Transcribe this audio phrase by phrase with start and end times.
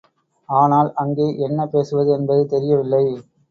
[0.49, 3.05] ஆனால் அங்கே என்ன பேசுவது என்பது தெரியவில்லை.